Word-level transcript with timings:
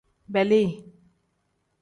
Beeli. 0.33 0.63